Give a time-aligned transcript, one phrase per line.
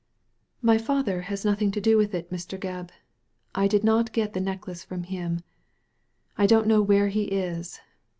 [0.63, 2.57] "My father has nothing to do with it, Mr.
[2.57, 2.89] Gebb.
[3.53, 5.41] I did not get the necklace from him.
[6.39, 7.79] I don't know where he is.